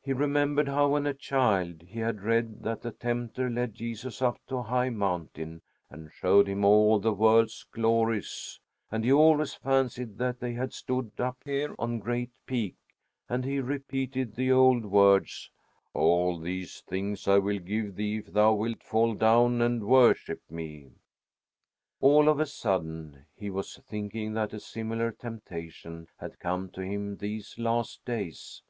[0.00, 4.38] He remembered how, when a child, he had read that the tempter led Jesus up
[4.46, 8.60] to a high mountain and showed him all the world's glories,
[8.92, 12.76] and he always fancied that they had stood up here on Great Peak,
[13.28, 15.50] and he repeated the old words:
[15.94, 20.92] "All these things will I give thee if thou wilt fall down and worship me."
[22.00, 27.16] All of a sudden he was thinking that a similar temptation had come to him
[27.16, 28.62] these last days.